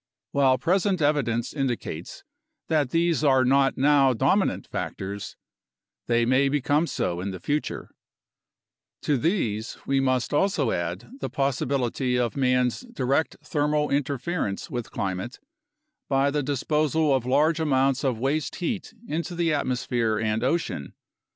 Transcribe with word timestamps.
While 0.31 0.57
present 0.57 0.99
evidence 0.99 1.53
indicates 1.53 2.23
that 2.69 2.89
these 2.89 3.23
are 3.23 3.45
not 3.45 3.77
now 3.77 4.13
dominant 4.13 4.65
factors, 4.65 5.37
they 6.07 6.25
may 6.25 6.49
become 6.49 6.87
so 6.87 7.19
in 7.21 7.29
the 7.29 7.39
future. 7.39 7.91
To 9.03 9.15
these 9.15 9.77
we 9.85 9.99
must 9.99 10.33
also 10.33 10.71
add 10.71 11.11
the 11.19 11.29
possibility 11.29 12.17
of 12.17 12.35
man's 12.35 12.79
direct 12.79 13.35
thermal 13.43 13.91
inter 13.91 14.15
A 14.15 14.17
NATIONAL 14.17 14.23
CLIMATIC 14.57 14.71
RESEARCH 14.71 14.91
PROGRAM 14.91 15.17
65 15.29 15.39
ference 15.39 15.39
with 15.39 16.09
climate 16.09 16.09
by 16.09 16.31
the 16.31 16.41
disposal 16.51 17.13
of 17.13 17.27
large 17.27 17.59
amounts 17.59 18.03
of 18.03 18.17
waste 18.17 18.55
heat 18.55 18.95
into 19.07 19.35
the 19.35 19.53
atmosphere 19.53 20.17
and 20.17 20.43
ocean. 20.43 20.93